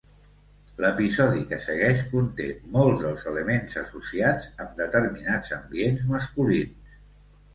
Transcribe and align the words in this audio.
L'episodi 0.83 1.41
que 1.51 1.57
segueix 1.65 1.99
conté 2.13 2.47
molts 2.77 3.03
dels 3.03 3.25
elements 3.33 3.77
associats 3.83 4.49
amb 4.65 4.73
determinats 4.81 5.53
ambients 5.59 6.09
masculins. 6.15 6.97